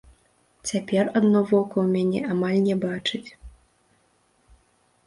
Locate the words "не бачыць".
2.69-3.25